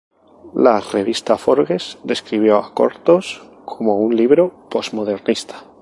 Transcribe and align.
La 0.67 0.79
Revista 0.79 1.37
"Forbes" 1.37 1.99
describió 2.03 2.57
a 2.57 2.73
"Cortos" 2.73 3.43
como 3.65 3.97
un 3.97 4.15
libro 4.15 4.67
postmodernista. 4.71 5.63